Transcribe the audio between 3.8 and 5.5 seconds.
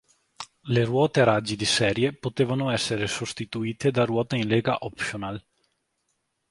da ruote in lega optional.